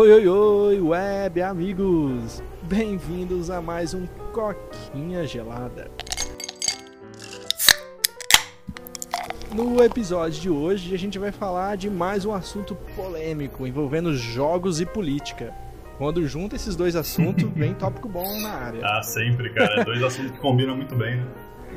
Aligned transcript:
Oi, 0.00 0.12
oi, 0.12 0.28
oi, 0.28 0.80
web 0.80 1.42
amigos! 1.42 2.40
Bem-vindos 2.62 3.50
a 3.50 3.60
mais 3.60 3.94
um 3.94 4.06
Coquinha 4.32 5.26
Gelada. 5.26 5.90
No 9.52 9.82
episódio 9.82 10.40
de 10.40 10.48
hoje, 10.48 10.94
a 10.94 10.96
gente 10.96 11.18
vai 11.18 11.32
falar 11.32 11.76
de 11.76 11.90
mais 11.90 12.24
um 12.24 12.32
assunto 12.32 12.76
polêmico 12.94 13.66
envolvendo 13.66 14.14
jogos 14.14 14.80
e 14.80 14.86
política. 14.86 15.52
Quando 15.96 16.24
junta 16.28 16.54
esses 16.54 16.76
dois 16.76 16.94
assuntos, 16.94 17.50
vem 17.56 17.74
tópico 17.74 18.08
bom 18.08 18.40
na 18.40 18.50
área. 18.50 18.80
Ah, 18.84 19.02
sempre, 19.02 19.52
cara. 19.52 19.82
Dois 19.84 20.00
assuntos 20.00 20.30
que 20.30 20.38
combinam 20.38 20.76
muito 20.76 20.94
bem, 20.94 21.16
né? 21.16 21.26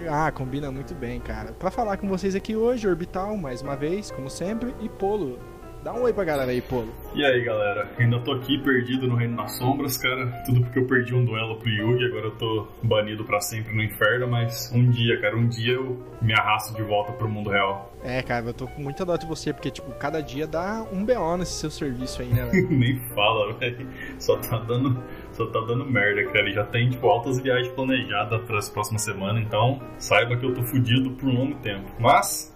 Ah, 0.07 0.31
combina 0.31 0.71
muito 0.71 0.93
bem, 0.93 1.19
cara. 1.19 1.53
Pra 1.53 1.71
falar 1.71 1.97
com 1.97 2.07
vocês 2.07 2.35
aqui 2.35 2.55
hoje, 2.55 2.87
Orbital, 2.87 3.35
mais 3.35 3.63
uma 3.63 3.75
vez, 3.75 4.11
como 4.11 4.29
sempre, 4.29 4.75
e 4.79 4.87
Polo. 4.87 5.39
Dá 5.83 5.91
um 5.93 6.03
oi 6.03 6.13
pra 6.13 6.23
galera 6.23 6.51
aí, 6.51 6.61
Polo. 6.61 6.93
E 7.15 7.25
aí, 7.25 7.43
galera? 7.43 7.89
Ainda 7.97 8.19
tô 8.19 8.33
aqui 8.33 8.59
perdido 8.59 9.07
no 9.07 9.15
Reino 9.15 9.35
das 9.35 9.57
Sombras, 9.57 9.97
cara. 9.97 10.27
Tudo 10.45 10.61
porque 10.61 10.77
eu 10.77 10.85
perdi 10.85 11.15
um 11.15 11.25
duelo 11.25 11.57
pro 11.57 11.69
Yugi, 11.69 12.05
agora 12.05 12.25
eu 12.27 12.35
tô 12.35 12.67
banido 12.83 13.25
pra 13.25 13.41
sempre 13.41 13.75
no 13.75 13.81
inferno, 13.81 14.27
mas 14.27 14.71
um 14.73 14.87
dia, 14.91 15.19
cara, 15.19 15.35
um 15.35 15.47
dia 15.47 15.73
eu 15.73 15.97
me 16.21 16.33
arrasto 16.33 16.75
de 16.75 16.83
volta 16.83 17.11
pro 17.13 17.27
mundo 17.27 17.49
real. 17.49 17.91
É, 18.03 18.21
cara, 18.21 18.45
eu 18.45 18.53
tô 18.53 18.67
com 18.67 18.81
muita 18.81 19.03
dó 19.03 19.17
de 19.17 19.25
você, 19.25 19.51
porque, 19.51 19.71
tipo, 19.71 19.91
cada 19.93 20.21
dia 20.21 20.45
dá 20.45 20.85
um 20.91 21.03
BO 21.03 21.37
nesse 21.37 21.53
seu 21.53 21.71
serviço 21.71 22.21
aí, 22.21 22.27
né, 22.27 22.45
velho? 22.45 22.69
Nem 22.69 22.99
fala, 23.15 23.51
velho. 23.53 23.87
Só 24.19 24.37
tá 24.37 24.57
dando. 24.57 25.03
Só 25.31 25.47
tá 25.47 25.61
dando 25.61 25.85
merda, 25.85 26.23
cara. 26.31 26.47
E 26.47 26.53
já 26.53 26.63
tem, 26.63 26.91
tipo, 26.91 27.07
altas 27.07 27.39
viagens 27.39 27.73
planejadas 27.73 28.39
para 28.41 28.59
as 28.59 28.69
próximas 28.69 29.03
semanas, 29.03 29.43
então 29.43 29.81
saiba 29.97 30.37
que 30.37 30.45
eu 30.45 30.53
tô 30.53 30.61
fudido 30.61 31.09
por 31.11 31.27
um 31.27 31.33
longo 31.33 31.55
tempo. 31.55 31.91
Mas. 31.99 32.51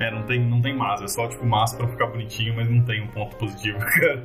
É, 0.00 0.10
não 0.10 0.22
tem, 0.22 0.40
não 0.40 0.62
tem 0.62 0.74
mas, 0.74 1.02
é 1.02 1.06
só 1.08 1.28
tipo 1.28 1.44
massa 1.44 1.76
pra 1.76 1.86
ficar 1.86 2.06
bonitinho, 2.06 2.56
mas 2.56 2.68
não 2.70 2.80
tem 2.82 3.02
um 3.02 3.06
ponto 3.08 3.36
positivo, 3.36 3.78
cara. 4.00 4.24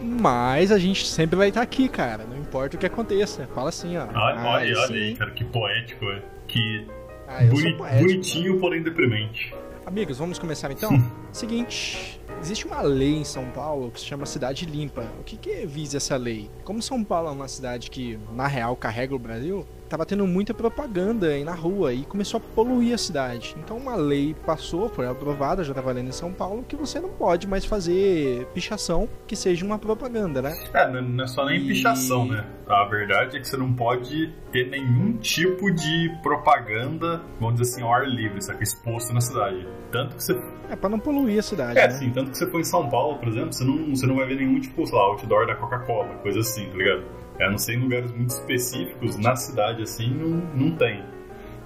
Mas 0.00 0.72
a 0.72 0.78
gente 0.78 1.06
sempre 1.06 1.36
vai 1.36 1.48
estar 1.48 1.60
aqui, 1.62 1.86
cara. 1.88 2.24
Não 2.24 2.38
importa 2.38 2.76
o 2.76 2.78
que 2.80 2.86
aconteça. 2.86 3.46
Fala 3.54 3.68
assim, 3.68 3.96
ó. 3.96 4.04
Olha, 4.04 4.14
Ah, 4.14 4.48
olha, 4.54 4.78
olha 4.78 4.94
aí, 4.96 5.14
cara, 5.14 5.30
que 5.32 5.44
poético, 5.44 6.06
é. 6.10 6.22
Que 6.48 6.86
Ah, 7.28 7.44
boni- 7.44 7.76
poético, 7.76 8.02
bonitinho, 8.08 8.58
porém 8.58 8.82
deprimente. 8.82 9.54
Amigos, 9.84 10.18
vamos 10.18 10.38
começar 10.38 10.70
então? 10.72 10.90
Seguinte, 11.30 12.18
existe 12.42 12.66
uma 12.66 12.82
lei 12.82 13.14
em 13.16 13.24
São 13.24 13.44
Paulo 13.46 13.90
que 13.90 14.00
se 14.00 14.06
chama 14.06 14.26
Cidade 14.26 14.66
Limpa. 14.66 15.04
O 15.20 15.22
que, 15.24 15.36
que 15.36 15.64
visa 15.66 15.96
essa 15.96 16.16
lei? 16.16 16.50
Como 16.64 16.82
São 16.82 17.02
Paulo 17.04 17.28
é 17.28 17.32
uma 17.32 17.48
cidade 17.48 17.90
que, 17.90 18.18
na 18.34 18.46
real, 18.46 18.74
carrega 18.76 19.14
o 19.14 19.18
Brasil, 19.18 19.64
tava 19.88 20.04
tendo 20.06 20.26
muita 20.26 20.52
propaganda 20.54 21.28
aí 21.28 21.44
na 21.44 21.52
rua 21.54 21.92
e 21.92 22.04
começou 22.04 22.38
a 22.38 22.54
poluir 22.54 22.94
a 22.94 22.98
cidade. 22.98 23.54
Então 23.62 23.76
uma 23.76 23.94
lei 23.94 24.34
passou, 24.46 24.88
foi 24.88 25.06
aprovada, 25.06 25.62
já 25.62 25.72
tá 25.74 25.80
valendo 25.80 26.08
em 26.08 26.12
São 26.12 26.32
Paulo, 26.32 26.64
que 26.66 26.74
você 26.74 26.98
não 26.98 27.10
pode 27.10 27.46
mais 27.46 27.64
fazer 27.64 28.46
pichação 28.54 29.08
que 29.26 29.36
seja 29.36 29.64
uma 29.64 29.78
propaganda, 29.78 30.40
né? 30.42 30.56
É, 30.74 30.90
não 30.90 31.22
é 31.24 31.26
só 31.26 31.44
nem 31.44 31.60
E- 31.60 31.68
pichação, 31.68 32.26
né? 32.26 32.44
A 32.66 32.84
verdade 32.86 33.36
é 33.36 33.40
que 33.40 33.46
você 33.46 33.56
não 33.56 33.72
pode 33.72 34.32
ter 34.50 34.68
nenhum 34.70 35.18
tipo 35.18 35.70
de 35.70 36.10
propaganda, 36.22 37.20
vamos 37.38 37.60
dizer 37.60 37.72
assim, 37.74 37.82
ao 37.82 37.92
ar 37.92 38.06
livre, 38.08 38.40
sabe? 38.42 38.62
Exposto 38.62 39.12
na 39.12 39.20
cidade. 39.20 39.66
Tanto 39.90 40.16
que 40.16 40.24
você. 40.24 40.32
É 40.70 40.76
pra 40.76 40.88
não 40.88 40.98
poluir 40.98 41.38
a 41.38 41.42
cidade, 41.42 41.78
É, 41.78 41.86
né? 41.86 41.94
assim, 41.94 42.10
tanto 42.10 42.30
que 42.32 42.38
você 42.38 42.50
foi 42.50 42.62
em 42.62 42.64
São 42.64 42.88
Paulo, 42.88 43.18
por 43.18 43.28
exemplo, 43.28 43.52
você 43.52 43.64
não, 43.64 43.94
você 43.94 44.06
não 44.06 44.16
vai 44.16 44.26
ver 44.26 44.36
nenhum, 44.36 44.58
tipo, 44.60 44.84
sei 44.84 44.96
lá, 44.96 45.04
outdoor 45.04 45.46
da 45.46 45.54
Coca-Cola, 45.54 46.14
coisa 46.16 46.40
assim, 46.40 46.66
tá 46.66 46.76
ligado? 46.76 47.04
É, 47.38 47.44
a 47.44 47.50
não 47.50 47.58
ser 47.58 47.74
em 47.74 47.80
lugares 47.80 48.10
muito 48.10 48.30
específicos, 48.30 49.16
na 49.16 49.36
cidade, 49.36 49.82
assim, 49.82 50.12
não, 50.12 50.28
não 50.54 50.76
tem. 50.76 51.04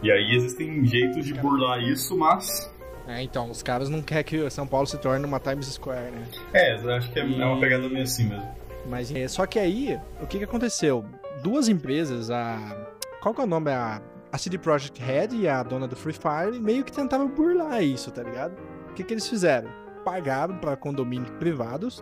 E 0.03 0.13
aí 0.13 0.35
existem 0.37 0.85
jeitos 0.85 1.25
de 1.25 1.33
burlar 1.35 1.81
isso, 1.81 2.17
mas. 2.17 2.71
É, 3.07 3.23
então, 3.23 3.51
os 3.51 3.63
caras 3.63 3.89
não 3.89 4.03
querem 4.03 4.25
que 4.25 4.51
São 4.51 4.67
Paulo 4.67 4.87
se 4.87 4.99
torne 4.99 5.25
uma 5.25 5.41
Times 5.41 5.67
Square, 5.67 6.11
né? 6.11 6.27
É, 6.53 6.75
acho 6.75 7.11
que 7.13 7.19
é, 7.19 7.23
é 7.23 7.47
uma 7.47 7.59
pegada 7.59 7.89
meio 7.89 8.03
assim 8.03 8.29
mesmo. 8.29 8.49
Mas 8.89 9.11
é, 9.15 9.27
só 9.27 9.47
que 9.47 9.59
aí, 9.59 9.99
o 10.21 10.27
que 10.27 10.39
que 10.39 10.45
aconteceu? 10.45 11.05
Duas 11.43 11.69
empresas, 11.69 12.31
a 12.31 12.87
qual 13.21 13.35
que 13.35 13.41
é 13.41 13.45
o 13.45 13.47
nome? 13.47 13.71
A, 13.71 14.01
a 14.31 14.39
CD 14.39 14.59
Projekt 14.59 15.03
Red 15.03 15.29
e 15.33 15.49
a 15.49 15.63
dona 15.63 15.89
do 15.89 15.97
Free 15.97 16.13
Fire 16.13 16.61
meio 16.61 16.85
que 16.85 16.93
tentavam 16.93 17.29
burlar 17.29 17.83
isso, 17.83 18.11
tá 18.11 18.23
ligado? 18.23 18.57
O 18.91 18.93
que 18.93 19.03
que 19.03 19.15
eles 19.15 19.29
fizeram? 19.29 19.86
Pagaram 20.07 20.57
para 20.59 20.77
condomínios 20.77 21.31
privados 21.31 22.01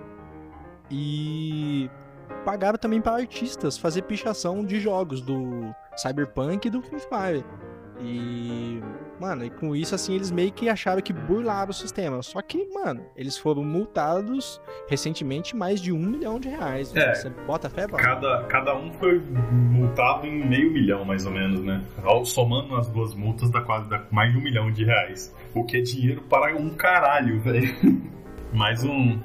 e 0.91 1.91
pagaram 2.45 2.77
também 2.77 3.01
para 3.01 3.17
artistas 3.17 3.79
fazer 3.79 4.03
pichação 4.03 4.63
de 4.63 4.79
jogos 4.79 5.23
do 5.23 5.75
Cyberpunk 5.97 6.69
e 6.69 6.71
do 6.71 6.83
Free 6.83 7.01
Fire. 7.01 7.45
E, 8.03 8.83
mano, 9.21 9.45
e 9.45 9.51
com 9.51 9.75
isso, 9.75 9.95
assim, 9.95 10.15
eles 10.15 10.31
meio 10.31 10.53
que 10.53 10.69
acharam 10.69 11.01
que 11.01 11.13
burlaram 11.13 11.71
o 11.71 11.75
sistema. 11.75 12.23
Só 12.23 12.41
que, 12.43 12.67
mano, 12.73 13.05
eles 13.17 13.37
foram 13.37 13.63
multados 13.65 14.61
recentemente 14.89 15.57
mais 15.57 15.81
de 15.81 15.93
um 15.93 15.99
milhão 15.99 16.39
de 16.39 16.49
reais. 16.49 16.95
É. 16.95 17.15
Você 17.15 17.31
bota 17.47 17.69
fé, 17.69 17.87
Paulo? 17.87 18.03
Cada, 18.03 18.45
cada 18.45 18.77
um 18.77 18.93
foi 18.95 19.21
multado 19.51 20.27
em 20.27 20.47
meio 20.47 20.73
milhão, 20.73 21.05
mais 21.05 21.27
ou 21.27 21.33
menos, 21.33 21.61
né? 21.61 21.83
Somando 22.25 22.77
as 22.77 22.89
duas 22.89 23.15
multas, 23.15 23.51
dá 23.51 23.61
quase 23.61 23.89
dá 23.89 24.05
mais 24.11 24.33
de 24.33 24.39
um 24.39 24.43
milhão 24.43 24.71
de 24.71 24.85
reais. 24.85 25.35
O 25.55 25.65
que 25.65 25.77
é 25.77 25.81
dinheiro 25.81 26.23
para 26.23 26.55
um 26.57 26.71
caralho, 26.71 27.41
velho. 27.41 28.03
mais 28.53 28.85
um. 28.85 29.19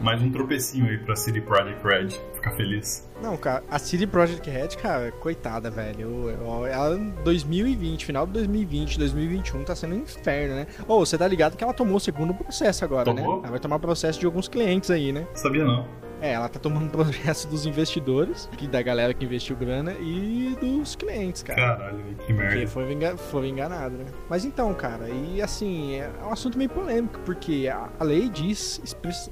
Mais 0.00 0.22
um 0.22 0.30
tropecinho 0.30 0.86
aí 0.86 0.96
pra 0.96 1.14
City 1.14 1.40
Project 1.42 1.86
Red. 1.86 2.08
Ficar 2.34 2.52
feliz. 2.52 3.06
Não, 3.22 3.36
cara, 3.36 3.62
a 3.70 3.78
CD 3.78 4.06
Projekt 4.06 4.48
Red, 4.48 4.68
cara, 4.80 5.12
coitada, 5.12 5.70
velho. 5.70 6.30
Ela 6.66 6.96
em 6.96 7.10
2020, 7.22 8.06
final 8.06 8.26
de 8.26 8.32
2020, 8.32 8.98
2021, 8.98 9.62
tá 9.62 9.76
sendo 9.76 9.94
um 9.94 9.98
inferno, 9.98 10.54
né? 10.54 10.66
Ô, 10.88 11.00
você 11.00 11.18
tá 11.18 11.28
ligado 11.28 11.54
que 11.54 11.62
ela 11.62 11.74
tomou 11.74 11.96
o 11.96 12.00
segundo 12.00 12.32
processo 12.32 12.82
agora, 12.82 13.04
Tomou? 13.04 13.34
né? 13.36 13.40
Ela 13.42 13.50
vai 13.50 13.60
tomar 13.60 13.78
processo 13.78 14.18
de 14.18 14.24
alguns 14.24 14.48
clientes 14.48 14.90
aí, 14.90 15.12
né? 15.12 15.26
Sabia 15.34 15.64
não. 15.64 15.86
É, 16.20 16.32
ela 16.32 16.48
tá 16.48 16.58
tomando 16.58 16.90
processo 16.92 17.48
dos 17.48 17.66
investidores, 17.66 18.48
que 18.56 18.66
da 18.66 18.82
galera 18.82 19.14
que 19.14 19.24
investiu 19.24 19.56
grana, 19.56 19.92
e 20.00 20.56
dos 20.60 20.94
clientes, 20.94 21.42
cara. 21.42 21.60
Caralho, 21.76 21.98
que 21.98 22.14
Porque 22.16 22.32
merda. 22.32 22.66
foi, 22.66 22.92
enga- 22.92 23.16
foi 23.16 23.48
enganado, 23.48 23.96
né? 23.96 24.04
Mas 24.28 24.44
então, 24.44 24.72
cara, 24.74 25.08
e 25.08 25.40
assim, 25.40 25.94
é 25.94 26.10
um 26.24 26.30
assunto 26.32 26.58
meio 26.58 26.70
polêmico, 26.70 27.18
porque 27.24 27.68
a, 27.72 27.88
a 27.98 28.04
lei 28.04 28.28
diz 28.28 28.80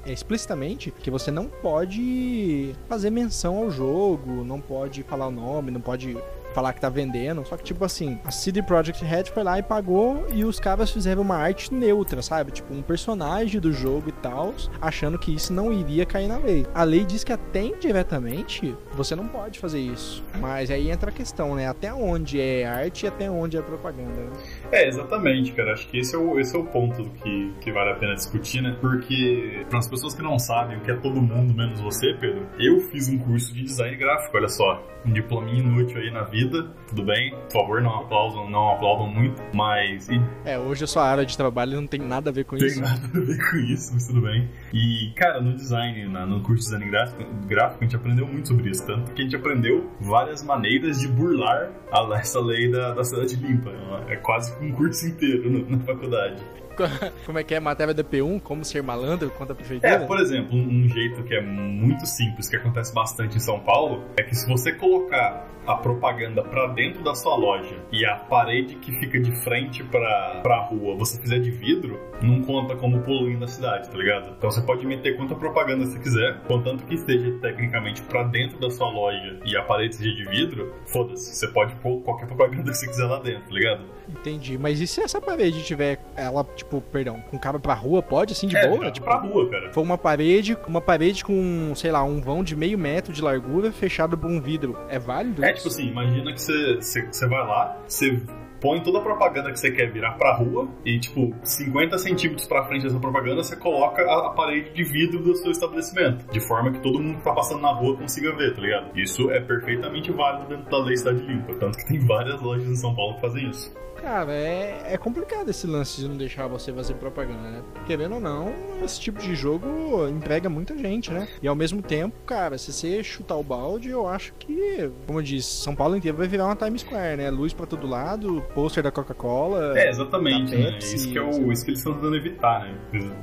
é, 0.07 0.13
explicitamente 0.13 0.91
que 0.91 1.11
você 1.11 1.31
não 1.31 1.47
pode 1.47 2.75
fazer 2.89 3.11
menção 3.11 3.59
ao 3.59 3.71
jogo, 3.71 4.45
não 4.45 4.61
pode 4.61 5.03
falar 5.03 5.27
o 5.29 5.31
nome, 5.31 5.71
não 5.71 5.81
pode 5.81 6.17
falar 6.59 6.73
que 6.73 6.81
tá 6.81 6.89
vendendo. 6.89 7.47
Só 7.47 7.57
que, 7.57 7.63
tipo 7.63 7.85
assim, 7.85 8.19
a 8.25 8.33
CD 8.33 8.63
Projekt 8.63 9.05
Red 9.05 9.27
foi 9.27 9.45
lá 9.45 9.59
e 9.61 9.63
pagou 9.63 10.27
e 10.33 10.45
os 10.45 10.59
caras 10.59 10.91
fizeram 10.91 11.23
uma 11.23 11.37
arte 11.37 11.73
neutra, 11.73 12.21
sabe? 12.21 12.51
Tipo, 12.51 12.75
um 12.75 12.83
personagem 12.83 13.61
do 13.61 13.73
jogo 13.73 14.09
e 14.09 14.13
tal, 14.13 14.53
achando 14.81 15.19
que 15.19 15.33
isso 15.33 15.53
não 15.53 15.73
iria 15.73 16.05
cair 16.05 16.27
na 16.27 16.37
lei. 16.39 16.67
A 16.75 16.83
lei 16.83 17.05
diz 17.05 17.23
que 17.23 17.33
até 17.33 17.63
indiretamente 17.63 18.77
você 18.93 19.15
não 19.15 19.29
pode 19.29 19.61
fazer 19.61 19.79
isso. 19.79 20.25
Mas 20.41 20.69
aí 20.69 20.91
entra 20.91 21.11
a 21.11 21.13
questão, 21.13 21.55
né? 21.55 21.69
Até 21.69 21.95
onde 21.95 22.41
é 22.41 22.67
arte 22.67 23.05
e 23.05 23.09
até 23.09 23.31
onde 23.31 23.57
é 23.57 23.63
propaganda. 23.63 24.09
né? 24.11 24.31
É, 24.71 24.87
exatamente, 24.87 25.53
cara. 25.53 25.73
Acho 25.73 25.89
que 25.89 25.99
esse 25.99 26.15
é 26.15 26.19
o, 26.19 26.39
esse 26.39 26.55
é 26.55 26.59
o 26.59 26.65
ponto 26.65 27.03
que, 27.23 27.53
que 27.61 27.73
vale 27.73 27.91
a 27.91 27.95
pena 27.95 28.15
discutir, 28.15 28.61
né? 28.63 28.77
Porque, 28.81 29.65
para 29.71 29.79
as 29.79 29.89
pessoas 29.89 30.15
que 30.15 30.23
não 30.23 30.39
sabem 30.39 30.77
o 30.79 30.81
que 30.81 30.91
é 30.91 30.95
todo 30.97 31.21
mundo 31.21 31.55
menos 31.55 31.81
você, 31.81 32.13
Pedro, 32.21 32.47
eu 32.59 32.81
fiz 32.91 33.09
um 33.09 33.19
curso 33.19 33.55
de 33.55 33.63
design 33.63 33.97
gráfico, 33.97 34.37
olha 34.37 34.49
só. 34.49 34.83
Um 35.07 35.13
diplominho 35.13 35.61
inútil 35.61 35.99
aí 35.99 36.11
na 36.11 36.25
vida, 36.25 36.71
tudo 36.89 37.05
bem? 37.05 37.31
Por 37.31 37.53
favor, 37.53 37.81
não 37.81 38.01
aplaudam, 38.01 38.51
não 38.51 38.71
aplaudam 38.73 39.07
muito, 39.09 39.41
mas. 39.55 40.09
E 40.09 40.21
É, 40.45 40.59
hoje 40.59 40.85
a 40.85 40.87
sua 40.89 41.05
área 41.05 41.25
de 41.25 41.37
trabalho 41.37 41.81
não 41.81 41.87
tem 41.87 42.01
nada 42.01 42.31
a 42.31 42.33
ver 42.33 42.45
com 42.45 42.57
tem 42.57 42.67
isso. 42.67 42.81
nada 42.81 43.01
a 43.07 43.21
ver 43.21 43.39
com 43.51 43.57
isso, 43.59 43.93
mas 43.95 44.07
tudo 44.09 44.21
bem. 44.23 44.49
E, 44.75 45.13
cara, 45.15 45.41
no 45.41 45.55
design, 45.55 46.09
na- 46.09 46.27
no 46.27 46.43
curso 46.43 46.65
de 46.65 46.71
design 46.79 46.91
gráfico, 46.91 47.25
gráfico, 47.47 47.79
a 47.81 47.85
gente 47.87 47.97
aprendeu 47.97 48.27
muito 48.27 48.49
sobre 48.49 48.69
isso. 48.71 48.85
Tanto 48.87 49.13
que 49.13 49.23
a 49.23 49.25
gente 49.25 49.37
aprendeu 49.37 49.89
várias 50.01 50.43
maneiras 50.43 50.99
de 51.01 51.07
burlar 51.09 51.71
a, 51.93 52.19
essa 52.19 52.41
lei 52.41 52.71
da, 52.71 52.93
da 52.93 53.05
cidade 53.05 53.37
limpa. 53.37 53.71
É 54.09 54.17
quase 54.17 54.55
que 54.57 54.58
um 54.61 54.73
curso 54.73 55.07
inteiro 55.07 55.51
no- 55.51 55.69
na 55.71 55.79
faculdade. 55.81 56.43
Como 57.27 57.37
é 57.39 57.43
que 57.43 57.55
é? 57.57 57.59
Matéria 57.61 57.93
da 57.93 58.05
P1, 58.05 58.41
como 58.41 58.65
ser 58.65 58.85
malandro 58.85 59.29
contra 59.31 59.53
a 59.53 59.57
prefeitura? 59.57 59.95
É, 59.95 59.99
por 59.99 60.21
exemplo, 60.21 60.57
um, 60.57 60.85
um 60.85 60.89
jeito 60.89 61.25
que 61.25 61.35
é 61.35 61.41
muito 61.43 62.07
simples, 62.07 62.49
que 62.49 62.55
acontece 62.55 62.95
bastante 62.95 63.37
em 63.37 63.41
São 63.41 63.59
Paulo, 63.59 64.05
é 64.17 64.23
que 64.23 64.33
se 64.37 64.49
você 64.49 64.73
colocar 64.73 65.49
a 65.67 65.75
propaganda 65.75 66.41
pra 66.43 66.69
dentro 66.69 67.03
da 67.03 67.15
sua 67.17 67.37
loja 67.37 67.75
e 67.93 68.07
a 68.07 68.15
parede 68.15 68.77
que 68.77 68.93
fica 69.01 69.21
de 69.21 69.33
frente 69.43 69.83
pra, 69.85 70.41
pra 70.41 70.61
rua 70.67 70.95
você 70.97 71.21
fizer 71.21 71.41
de 71.41 71.51
vidro, 71.51 71.99
não 72.23 72.43
conta 72.43 72.75
como 72.77 73.03
poluindo 73.03 73.45
a 73.45 73.49
cidade, 73.49 73.91
tá 73.91 73.99
ligado? 73.99 74.35
Então 74.39 74.49
você 74.51 74.63
pode 74.63 74.87
meter 74.87 75.17
quanta 75.17 75.35
propaganda 75.35 75.85
você 75.85 75.99
quiser, 75.99 76.41
contanto 76.47 76.85
que 76.85 76.95
esteja 76.95 77.33
tecnicamente 77.43 78.01
pra 78.03 78.23
dentro 78.23 78.59
da 78.61 78.71
sua 78.71 78.89
loja 78.89 79.41
e 79.45 79.57
a 79.57 79.63
parede 79.65 79.97
seja 79.97 80.15
de 80.15 80.25
vidro, 80.31 80.73
foda-se, 80.87 81.35
você 81.35 81.49
pode 81.49 81.75
pôr 81.77 82.01
qualquer 82.03 82.27
propaganda 82.29 82.71
que 82.71 82.77
você 82.79 82.87
quiser 82.87 83.05
lá 83.05 83.19
dentro, 83.19 83.43
tá 83.49 83.55
ligado? 83.55 83.85
Entendi. 84.09 84.48
Mas 84.57 84.81
e 84.81 84.87
se 84.87 85.01
essa 85.01 85.21
parede 85.21 85.63
tiver 85.65 85.99
ela, 86.17 86.45
tipo, 86.57 86.81
perdão, 86.81 87.21
com 87.31 87.39
cara 87.39 87.59
pra 87.59 87.75
rua, 87.75 88.03
pode 88.03 88.33
assim 88.33 88.47
de 88.47 88.57
é, 88.57 88.69
boa? 88.69 88.91
Tipo, 88.91 89.07
pra 89.07 89.19
rua, 89.19 89.51
cara. 89.51 89.73
for 89.73 89.83
uma 89.83 89.99
parede, 89.99 90.57
uma 90.67 90.81
parede 90.81 91.25
com, 91.25 91.73
sei 91.75 91.91
lá, 91.91 92.03
um 92.05 92.21
vão 92.21 92.43
de 92.43 92.57
meio 92.57 92.79
metro 92.79 93.13
de 93.13 93.21
largura 93.21 93.73
fechado 93.73 94.17
por 94.17 94.31
um 94.31 94.41
vidro. 94.41 94.79
É 94.89 94.99
válido? 94.99 95.45
É 95.45 95.53
tipo 95.53 95.69
assim, 95.69 95.89
imagina 95.89 96.33
que 96.33 96.41
você 96.41 97.27
vai 97.27 97.47
lá, 97.47 97.77
você 97.87 98.23
põe 98.61 98.81
toda 98.81 98.99
a 98.99 99.03
propaganda 99.03 99.51
que 99.51 99.59
você 99.59 99.71
quer 99.71 99.91
virar 99.91 100.13
pra 100.13 100.37
rua 100.37 100.69
e, 100.85 100.99
tipo, 100.99 101.35
50 101.43 101.99
centímetros 101.99 102.47
pra 102.47 102.65
frente 102.65 102.83
dessa 102.85 102.99
propaganda, 102.99 103.43
você 103.43 103.57
coloca 103.57 104.03
a, 104.03 104.29
a 104.29 104.31
parede 104.31 104.71
de 104.71 104.85
vidro 104.85 105.23
do 105.23 105.35
seu 105.37 105.51
estabelecimento. 105.51 106.31
De 106.31 106.41
forma 106.41 106.73
que 106.73 106.81
todo 106.81 107.01
mundo 107.01 107.19
que 107.19 107.25
tá 107.25 107.33
passando 107.33 107.61
na 107.61 107.73
rua 107.73 107.97
consiga 107.97 108.35
ver, 108.35 108.55
tá 108.55 108.61
ligado? 108.61 108.99
Isso 108.99 109.31
é 109.31 109.41
perfeitamente 109.41 110.13
válido 110.13 110.49
dentro 110.49 110.71
da 110.71 110.79
lei 110.79 110.97
Cidade 110.97 111.23
Limpa. 111.23 111.55
Tanto 111.55 111.79
que 111.79 111.87
tem 111.87 111.99
várias 112.01 112.41
lojas 112.41 112.67
em 112.67 112.77
São 112.77 112.95
Paulo 112.95 113.15
que 113.15 113.21
fazem 113.21 113.49
isso. 113.51 113.73
Cara, 114.01 114.33
é, 114.33 114.95
é 114.95 114.97
complicado 114.97 115.49
esse 115.51 115.67
lance 115.67 116.01
de 116.01 116.09
não 116.09 116.17
deixar 116.17 116.47
você 116.47 116.73
fazer 116.73 116.95
propaganda, 116.95 117.51
né? 117.51 117.63
Querendo 117.85 118.15
ou 118.15 118.21
não, 118.21 118.53
esse 118.83 119.01
tipo 119.01 119.21
de 119.21 119.35
jogo 119.35 119.67
emprega 120.09 120.49
muita 120.49 120.79
gente, 120.79 121.11
né? 121.11 121.27
E 121.43 121.49
ao 121.49 121.55
mesmo 121.55 121.83
tempo, 121.83 122.17
cara, 122.25 122.57
se 122.57 122.73
você 122.73 123.03
chutar 123.03 123.37
o 123.37 123.43
balde, 123.43 123.91
eu 123.91 124.07
acho 124.07 124.33
que, 124.35 124.91
como 125.07 125.19
eu 125.19 125.23
disse, 125.23 125.63
São 125.63 125.75
Paulo 125.75 125.97
inteiro 125.97 126.17
vai 126.17 126.29
virar 126.29 126.47
uma 126.47 126.57
Times 126.57 126.83
Square, 126.83 127.17
né? 127.17 127.31
Luz 127.31 127.53
pra 127.53 127.67
todo 127.67 127.89
lado, 127.89 128.43
pôster 128.55 128.83
da 128.83 128.91
Coca-Cola. 128.91 129.79
É, 129.79 129.89
exatamente, 129.89 130.55
né? 130.57 130.73
Pepsi, 130.73 130.97
Isso 130.97 131.13
que 131.13 131.19
é 131.19 131.23
o, 131.23 131.53
isso 131.53 131.65
que 131.65 131.71
eles 131.71 131.81
estão 131.81 131.95
tentando 131.95 132.17
evitar, 132.17 132.65
né? 132.65 132.75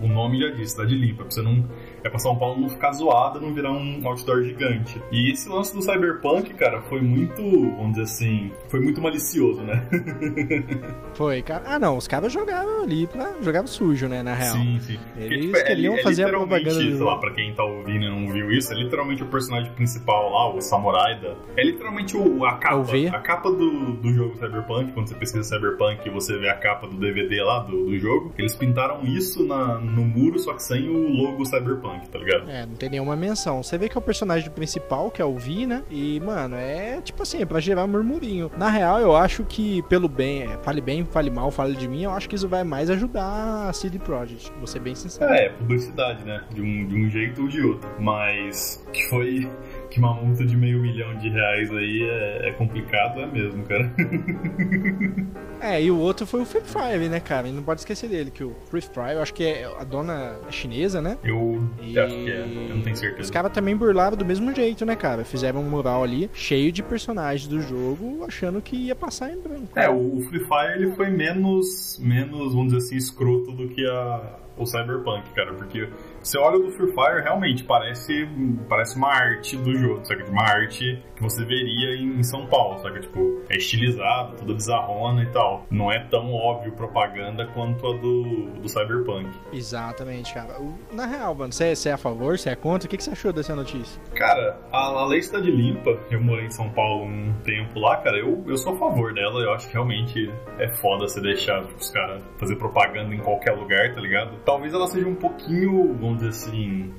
O 0.01 0.07
nome 0.07 0.39
já 0.39 0.50
diz, 0.50 0.72
cidade 0.72 0.95
limpa, 0.95 1.24
pra 1.24 1.31
você 1.31 1.42
não. 1.42 1.66
É 2.05 2.09
pra 2.09 2.19
São 2.19 2.37
Paulo 2.37 2.61
não 2.61 2.69
ficar 2.69 2.91
zoada, 2.91 3.39
não 3.39 3.51
virar 3.51 3.71
um 3.71 3.99
outdoor 4.07 4.43
gigante. 4.43 5.01
E 5.11 5.31
esse 5.31 5.49
lance 5.49 5.73
do 5.73 5.81
Cyberpunk, 5.81 6.53
cara, 6.53 6.79
foi 6.83 7.01
muito, 7.01 7.41
vamos 7.41 7.93
dizer 7.93 8.03
assim, 8.03 8.51
foi 8.69 8.79
muito 8.79 9.01
malicioso, 9.01 9.61
né? 9.63 9.83
Foi, 11.15 11.41
cara. 11.41 11.63
Ah, 11.65 11.79
não, 11.79 11.97
os 11.97 12.07
caras 12.07 12.31
jogavam 12.31 12.83
ali 12.83 13.07
pra. 13.07 13.33
jogavam 13.41 13.67
sujo, 13.67 14.07
né, 14.07 14.21
na 14.21 14.33
real. 14.33 14.53
Sim, 14.55 14.79
sim. 14.81 14.99
Eles 15.15 15.29
Porque, 15.29 15.39
tipo, 15.39 15.65
queriam 15.65 15.95
é, 15.95 15.99
é 15.99 16.03
fazer 16.03 16.23
a 16.23 16.25
literalmente, 16.25 16.63
propaganda. 16.65 16.95
sei 16.97 17.05
lá, 17.05 17.17
pra 17.17 17.31
quem 17.31 17.53
tá 17.53 17.63
ouvindo 17.63 18.05
e 18.05 18.09
não 18.09 18.31
viu 18.31 18.51
isso, 18.51 18.73
é 18.73 18.75
literalmente 18.75 19.23
o 19.23 19.27
personagem 19.27 19.71
principal 19.71 20.29
lá, 20.29 20.53
o 20.53 20.61
samurai 20.61 21.19
da. 21.21 21.35
É 21.57 21.63
literalmente 21.63 22.17
o, 22.17 22.45
a 22.45 22.57
capa. 22.57 22.97
É. 22.97 23.07
A 23.07 23.19
capa 23.19 23.49
do, 23.49 23.93
do 23.93 24.13
jogo 24.13 24.35
Cyberpunk, 24.35 24.91
quando 24.91 25.07
você 25.07 25.15
pesquisa 25.15 25.43
Cyberpunk 25.43 26.05
e 26.05 26.11
você 26.11 26.37
vê 26.37 26.49
a 26.49 26.55
capa 26.55 26.85
do 26.87 26.97
DVD 26.97 27.41
lá 27.41 27.59
do, 27.59 27.85
do 27.85 27.97
jogo, 27.97 28.33
eles 28.37 28.55
pintaram 28.55 29.03
isso 29.05 29.45
na, 29.47 29.79
no 29.79 30.03
muro, 30.03 30.37
só 30.37 30.53
que 30.53 30.63
sem 30.63 30.89
o 30.89 31.07
logo 31.07 31.45
Cyberpunk, 31.45 31.94
tá 32.12 32.19
ligado? 32.19 32.50
É, 32.50 32.65
não 32.65 32.75
tem 32.75 32.89
nenhuma 32.89 33.15
menção. 33.15 33.62
Você 33.62 33.77
vê 33.77 33.89
que 33.89 33.97
é 33.97 34.00
o 34.00 34.01
personagem 34.01 34.50
principal, 34.50 35.12
que 35.12 35.21
é 35.21 35.25
o 35.25 35.38
Vi, 35.38 35.65
né? 35.65 35.83
E, 35.89 36.19
mano, 36.19 36.56
é 36.56 37.01
tipo 37.01 37.24
assim, 37.24 37.42
é 37.42 37.45
pra 37.45 37.59
gerar 37.59 37.88
murmurinho. 37.88 38.51
Na 38.57 38.69
real, 38.69 39.00
eu 39.00 39.15
acho 39.15 39.44
que, 39.44 39.81
pelo 39.83 40.07
bem, 40.07 40.44
é, 40.44 40.57
fale 40.63 40.81
bem, 40.81 41.06
fale 41.06 41.30
mal, 41.30 41.51
fale 41.51 41.75
de 41.75 41.88
mim, 41.88 42.03
eu 42.03 42.12
acho 42.12 42.27
que 42.30 42.36
isso 42.36 42.47
vai 42.47 42.63
mais 42.63 42.89
ajudar 42.89 43.69
a 43.69 43.74
CD 43.74 44.00
Projekt. 44.00 44.51
Vou 44.57 44.68
ser 44.68 44.80
bem 44.80 44.95
sincero. 44.95 45.33
É, 45.33 45.50
publicidade, 45.50 46.24
né? 46.24 46.44
De 46.53 46.62
um, 46.62 46.88
de 46.88 46.95
um 46.95 47.09
jeito 47.09 47.42
ou 47.42 47.47
de 47.47 47.62
outro. 47.62 47.89
Mas 48.00 48.86
que 48.91 49.09
foi. 49.09 49.50
Que 49.95 50.00
uma 50.01 50.13
multa 50.13 50.45
de 50.45 50.57
meio 50.57 50.81
milhão 50.81 51.15
de 51.18 51.30
reais 51.30 51.71
aí 51.71 52.03
é, 52.03 52.50
é 52.50 52.51
complicado, 52.51 53.21
é 53.21 53.25
mesmo, 53.25 53.63
cara. 53.63 53.89
É, 55.62 55.81
e 55.81 55.89
o 55.89 55.97
outro 55.97 56.27
foi 56.27 56.42
o 56.42 56.45
Free 56.45 56.62
Fire, 56.62 57.07
né, 57.09 57.19
cara? 57.19 57.47
E 57.47 57.51
não 57.51 57.63
pode 57.63 57.80
esquecer 57.80 58.07
dele, 58.09 58.30
que 58.30 58.44
o 58.44 58.53
Free 58.69 58.81
Fire, 58.81 59.13
eu 59.13 59.21
acho 59.21 59.33
que 59.33 59.44
é 59.44 59.65
a 59.80 59.83
dona 59.86 60.36
é 60.47 60.51
chinesa, 60.51 61.01
né? 61.01 61.18
Eu 61.24 61.68
E- 61.81 61.97
acho 61.97 62.13
que 62.13 62.30
é, 62.30 62.42
eu 62.42 62.75
não 62.75 62.81
tenho 62.81 62.94
Os 62.94 63.00
certeza. 63.00 63.33
caras 63.33 63.51
também 63.51 63.75
burlaram 63.75 64.15
do 64.18 64.25
mesmo 64.25 64.53
jeito, 64.53 64.86
né, 64.86 64.95
cara? 64.95 65.24
Fizeram 65.24 65.62
um 65.62 65.69
mural 65.69 66.03
ali 66.03 66.30
cheio 66.33 66.71
de 66.71 66.83
personagens 66.83 67.48
do 67.48 67.62
jogo, 67.62 68.24
achando 68.27 68.62
que 68.62 68.75
ia 68.75 68.95
passar 68.95 69.31
em 69.31 69.39
branco. 69.41 69.69
É, 69.80 69.89
o 69.89 70.18
o 70.18 70.21
Free 70.30 70.41
Fire 70.41 70.74
ele 70.75 70.91
foi 70.91 71.09
menos, 71.09 71.98
menos, 72.03 72.53
vamos 72.53 72.74
dizer 72.74 72.86
assim, 72.86 72.98
escroto 72.98 73.51
do 73.53 73.69
que 73.69 73.83
a, 73.88 74.36
o 74.57 74.65
Cyberpunk, 74.68 75.31
cara, 75.33 75.53
porque 75.53 75.88
você 76.25 76.39
olha 76.39 76.60
do 76.60 76.72
Free 76.72 76.88
Fire, 76.88 77.22
realmente 77.22 77.63
parece, 77.63 78.27
parece 78.68 78.98
uma 78.98 79.10
arte 79.10 79.56
do 79.57 79.75
jogo, 79.75 80.04
sabe? 80.04 80.24
Uma 80.24 80.42
arte 80.42 81.04
que 81.16 81.22
você 81.22 81.45
veria 81.45 81.95
em 81.95 82.24
São 82.24 82.48
Paulo, 82.48 82.80
sabe? 82.80 83.01
Tipo, 83.01 83.44
é 83.48 83.57
estilizado, 83.57 84.36
toda 84.38 84.54
bizarrona 84.54 85.22
e 85.22 85.27
tal. 85.27 85.66
Não 85.69 85.92
é 85.92 86.00
tão 86.06 86.33
óbvio 86.33 86.72
propaganda 86.72 87.45
quanto 87.54 87.86
a 87.88 87.94
do, 87.98 88.48
do 88.60 88.68
Cyberpunk. 88.68 89.30
Exatamente, 89.54 90.33
cara. 90.33 90.56
Na 90.92 91.06
real, 91.06 91.36
mano, 91.36 91.54
você 91.54 91.66
é, 91.66 91.75
você 91.75 91.89
é 91.89 91.94
a 91.94 91.98
favor, 91.98 92.38
você 92.38 92.50
é 92.50 92.56
contra? 92.56 92.88
O 92.88 92.89
que 92.89 92.98
que 92.98 93.04
você 93.04 93.12
achou 93.12 93.31
dessa 93.31 93.56
notícia? 93.56 94.01
Cara, 94.16 94.60
a, 94.72 94.77
a 94.77 95.06
lei 95.06 95.22
Cidade 95.22 95.51
Limpa, 95.51 95.98
eu 96.10 96.19
morei 96.19 96.45
em 96.45 96.51
São 96.51 96.69
Paulo 96.72 97.06
um 97.06 97.33
tempo 97.44 97.80
lá, 97.80 97.98
cara, 97.98 98.18
eu, 98.18 98.44
eu 98.48 98.57
sou 98.57 98.74
a 98.74 98.77
favor 98.77 99.13
dela, 99.13 99.42
eu 99.42 99.54
acho 99.54 99.68
que 99.68 99.74
realmente 99.74 100.31
é 100.57 100.68
foda 100.77 101.07
você 101.07 101.22
deixar 101.22 101.62
os 101.62 101.89
caras 101.92 102.24
fazer 102.38 102.56
propaganda 102.56 103.13
em 103.13 103.19
qualquer 103.19 103.51
lugar, 103.51 103.94
tá 103.94 104.01
ligado? 104.01 104.38
Talvez 104.44 104.74
ela 104.74 104.88
seja 104.88 105.07
um 105.07 105.16
pouquinho, 105.16 105.94
vamos 105.94 106.14
dizer 106.15 106.29
assim, 106.29 106.94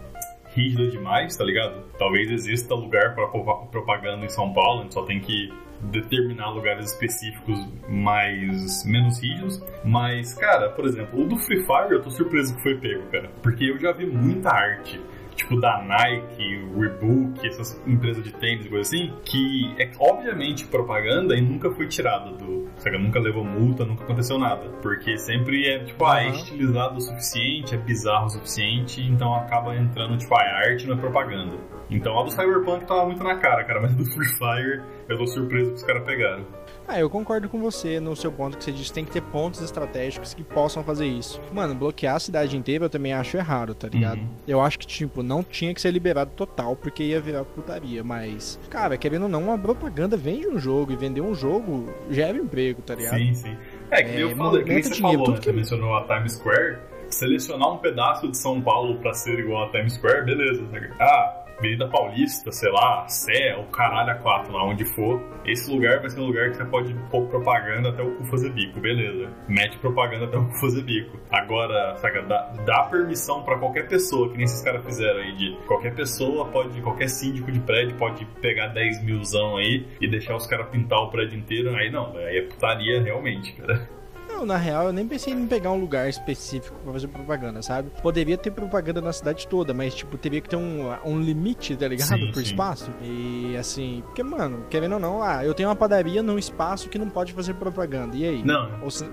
rígida 0.55 0.89
demais, 0.89 1.37
tá 1.37 1.45
ligado? 1.45 1.85
Talvez 1.99 2.31
exista 2.31 2.75
lugar 2.75 3.15
para 3.15 3.27
propaganda 3.27 4.25
em 4.25 4.29
São 4.29 4.53
Paulo, 4.53 4.81
a 4.81 4.83
gente 4.85 4.95
só 4.95 5.03
tem 5.05 5.21
que 5.21 5.53
determinar 5.81 6.51
lugares 6.51 6.93
específicos 6.93 7.59
mais 7.89 8.85
menos 8.87 9.21
rígidos, 9.21 9.63
mas 9.85 10.33
cara, 10.35 10.71
por 10.71 10.87
exemplo, 10.87 11.21
o 11.21 11.29
do 11.29 11.37
Free 11.37 11.67
Fire 11.67 11.91
eu 11.91 12.03
tô 12.03 12.11
surpreso 12.11 12.57
que 12.57 12.63
foi 12.63 12.79
pego, 12.79 13.03
cara, 13.11 13.31
porque 13.43 13.65
eu 13.65 13.79
já 13.79 13.93
vi 13.93 14.07
muita 14.07 14.49
arte 14.51 14.99
tipo 15.37 15.61
da 15.61 15.83
Nike, 15.83 16.67
Reebok, 16.75 17.47
essas 17.47 17.81
empresas 17.87 18.25
de 18.25 18.33
tênis 18.33 18.67
e 18.67 18.69
coisa 18.69 18.83
assim, 18.83 19.13
que 19.25 19.75
é 19.79 19.91
obviamente 20.01 20.67
propaganda 20.67 21.37
e 21.37 21.41
nunca 21.41 21.71
foi 21.71 21.87
tirada 21.87 22.33
do. 22.33 22.67
Sabe, 22.79 22.99
nunca 22.99 23.19
levou 23.19 23.45
multa, 23.45 23.85
nunca 23.85 24.05
aconteceu 24.05 24.39
nada. 24.39 24.69
Porque 24.83 25.17
sempre 25.19 25.67
é, 25.67 25.85
tipo, 25.85 26.05
ah, 26.05 26.23
é 26.23 26.31
estilizado 26.31 26.97
o 26.97 27.01
suficiente, 27.01 27.75
é 27.75 27.79
bizarro 27.79 28.27
o 28.27 28.31
suficiente, 28.31 29.01
então 29.01 29.35
acaba 29.35 29.75
entrando, 29.77 30.17
tipo, 30.19 30.35
a 30.35 30.43
arte 30.43 30.87
não 30.87 30.95
é 30.95 30.99
propaganda. 30.99 31.57
Então 31.91 32.19
a 32.19 32.25
do 32.25 32.31
Cyberpunk 32.31 32.85
tava 32.85 33.07
muito 33.07 33.23
na 33.23 33.37
cara, 33.37 33.65
cara, 33.65 33.81
mas 33.81 33.95
do 33.95 34.05
Free 34.05 34.29
Fire 34.39 34.83
eu 35.09 35.17
tô 35.17 35.27
surpreso 35.27 35.71
que 35.71 35.77
os 35.77 35.83
caras 35.85 36.05
pegaram. 36.05 36.45
Ah, 36.89 37.01
eu 37.01 37.11
concordo 37.11 37.49
com 37.49 37.61
você 37.61 37.99
no 37.99 38.15
seu 38.15 38.31
ponto 38.31 38.57
que 38.57 38.65
você 38.65 38.71
disse 38.71 38.91
que 38.91 38.95
tem 38.95 39.05
que 39.05 39.11
ter 39.11 39.21
pontos 39.21 39.61
estratégicos 39.61 40.35
que 40.35 40.45
possam 40.45 40.85
fazer 40.85 41.07
isso. 41.07 41.41
Mano, 41.53 41.75
bloquear 41.75 42.15
a 42.15 42.21
cidade 42.21 42.57
inteira 42.57 42.85
eu 42.85 42.91
também 42.91 43.13
acho 43.13 43.37
errado, 43.37 43.75
tá 43.75 43.89
ligado? 43.89 44.19
Uhum. 44.19 44.29
Eu 44.47 44.61
acho 44.61 44.79
que, 44.79 44.87
tipo, 44.87 45.23
não 45.27 45.43
tinha 45.43 45.75
que 45.75 45.81
ser 45.81 45.91
liberado 45.91 46.31
total 46.37 46.75
porque 46.77 47.03
ia 47.03 47.21
virar 47.21 47.45
putaria, 47.45 48.03
mas, 48.05 48.59
cara, 48.71 48.97
querendo 48.97 49.25
ou 49.25 49.29
não, 49.29 49.43
uma 49.43 49.59
propaganda 49.59 50.17
vende 50.17 50.47
um 50.49 50.59
jogo 50.59 50.93
e 50.93 50.97
vender 50.97 51.21
um 51.21 51.35
jogo 51.35 51.93
gera 52.11 52.39
emprego, 52.39 52.81
tá 52.83 52.95
ligado? 52.95 53.19
Sim, 53.19 53.35
sim. 53.35 53.57
É, 53.91 54.03
que 54.03 54.11
É, 54.17 54.23
eu 54.23 54.37
falei, 54.37 54.63
que 54.65 54.83
você 54.83 54.91
dinheiro, 54.95 55.01
falou, 55.03 55.19
né? 55.19 55.25
tudo 55.25 55.37
Você 55.45 55.51
que- 55.51 55.57
mencionou 55.57 55.97
a 55.97 56.05
Times 56.07 56.33
Square. 56.33 56.79
Selecionar 57.11 57.73
um 57.73 57.79
pedaço 57.79 58.29
de 58.29 58.37
São 58.37 58.61
Paulo 58.61 58.97
pra 58.99 59.15
ser 59.15 59.39
igual 59.39 59.69
a 59.69 59.71
Times 59.71 59.93
Square, 59.95 60.25
beleza. 60.25 60.63
né? 60.73 60.91
Ah, 61.01 61.45
Avenida 61.59 61.89
Paulista, 61.89 62.53
sei 62.53 62.71
lá, 62.71 63.07
Sé, 63.09 63.57
o 63.57 63.65
caralho 63.71 64.11
a 64.11 64.15
quatro, 64.17 64.53
lá 64.53 64.65
onde 64.65 64.85
for. 64.95 65.23
Esse 65.45 65.71
lugar 65.71 66.01
vai 66.01 66.11
ser 66.11 66.21
um 66.21 66.27
lugar 66.27 66.51
que 66.51 66.57
você 66.57 66.65
pode 66.65 66.95
pôr 67.11 67.27
propaganda 67.29 67.91
até 67.91 68.03
o 68.03 68.15
cu 68.17 68.25
fazer 68.27 68.51
bico, 68.51 68.81
beleza. 68.81 69.31
Mete 69.49 69.79
propaganda 69.79 70.27
até 70.27 70.37
o 70.37 70.47
cu 70.47 70.61
fazer 70.61 70.83
bico. 70.83 71.19
Agora, 71.31 71.97
saca, 71.97 72.23
dá, 72.23 72.53
dá 72.65 72.83
permissão 72.85 73.43
pra 73.43 73.59
qualquer 73.59 73.89
pessoa, 73.89 74.29
que 74.31 74.37
nem 74.37 74.45
esses 74.45 74.63
caras 74.63 74.85
fizeram 74.85 75.21
aí, 75.21 75.35
de 75.37 75.57
qualquer 75.67 75.95
pessoa 75.95 76.47
pode, 76.47 76.81
qualquer 76.83 77.09
síndico 77.09 77.51
de 77.51 77.61
prédio 77.61 77.97
pode 77.97 78.25
pegar 78.41 78.69
10 78.69 79.05
milzão 79.05 79.57
aí 79.57 79.87
e 80.01 80.09
deixar 80.09 80.37
os 80.37 80.47
caras 80.47 80.69
pintar 80.69 80.99
o 80.99 81.11
prédio 81.11 81.39
inteiro. 81.39 81.75
Aí 81.77 81.91
não, 81.91 82.17
aí 82.17 82.39
é 82.39 82.43
putaria 82.43 83.03
realmente, 83.03 83.53
cara. 83.55 83.89
Não, 84.37 84.45
na 84.45 84.57
real, 84.59 84.87
eu 84.87 84.93
nem 84.93 85.07
pensei 85.09 85.33
em 85.33 85.47
pegar 85.47 85.71
um 85.73 85.81
lugar 85.81 86.09
específico 86.11 86.77
pra 86.85 86.93
fazer 86.93 87.09
propaganda, 87.09 87.63
sabe? 87.63 87.91
Poderia 88.03 88.37
ter 88.37 88.51
propaganda 88.51 89.01
na 89.01 89.13
cidade 89.13 89.47
toda, 89.49 89.73
mas, 89.73 89.95
tipo, 89.95 90.19
teria 90.19 90.41
que 90.43 90.49
ter 90.49 90.57
um, 90.57 90.91
um 91.07 91.19
limite, 91.21 91.75
tá 91.75 91.89
ligado? 91.89 92.09
Sim, 92.09 92.27
Por 92.33 92.35
sim. 92.45 92.51
espaço. 92.51 92.91
E, 93.01 93.57
assim, 93.59 94.03
porque, 94.05 94.23
mano, 94.23 94.67
querendo 94.69 94.93
ou 94.95 95.01
não, 95.01 95.23
ah, 95.23 95.43
eu 95.45 95.55
tenho 95.55 95.69
uma 95.71 95.75
padaria 95.77 96.23
num 96.23 96.39
espaço 96.39 96.89
que 96.91 96.99
não 96.99 97.09
pode 97.09 97.33
fazer 97.33 97.55
propaganda. 97.55 98.15
E 98.15 98.27
aí? 98.29 98.43
Não, 98.45 98.69
Ou 98.83 98.91
se- 98.91 99.09